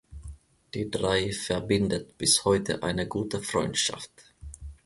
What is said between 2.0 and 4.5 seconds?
bis heute eine gute Freundschaft.